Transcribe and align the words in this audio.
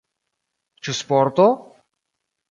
Ĉu 0.87 0.95
sporto? 0.99 1.45